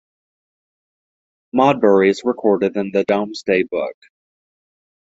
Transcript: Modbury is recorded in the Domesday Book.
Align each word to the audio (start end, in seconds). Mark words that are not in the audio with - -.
Modbury 1.53 2.09
is 2.09 2.23
recorded 2.25 2.75
in 2.75 2.89
the 2.91 3.03
Domesday 3.03 3.61
Book. 3.61 3.95